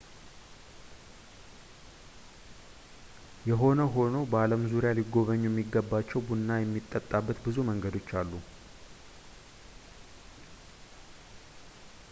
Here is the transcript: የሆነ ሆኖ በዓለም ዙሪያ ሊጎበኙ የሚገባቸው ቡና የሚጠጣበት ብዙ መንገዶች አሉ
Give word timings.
የሆነ 3.49 3.81
ሆኖ 3.95 4.15
በዓለም 4.31 4.63
ዙሪያ 4.71 4.91
ሊጎበኙ 4.99 5.43
የሚገባቸው 5.47 6.23
ቡና 6.29 6.49
የሚጠጣበት 6.61 7.39
ብዙ 7.45 7.57
መንገዶች 7.69 8.09
አሉ 8.21 8.31